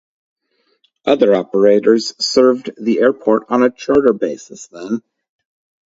[1.05, 5.03] Other operators served the airport on a charter basis then.